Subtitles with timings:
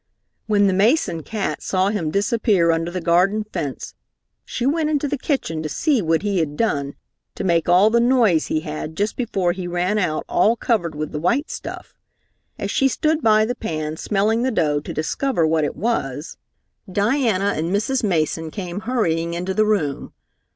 [0.47, 3.93] When the Mason cat saw him disappear under the garden fence,
[4.43, 6.95] she went into the kitchen to see what he had done
[7.35, 11.11] to make all the noise he had just before he ran out all covered with
[11.11, 11.93] the white stuff.
[12.57, 16.35] As she stood by the pan smelling the dough to discover what it was,
[16.91, 18.03] Diana and Mrs.
[18.03, 20.13] Mason came hurrying into the room.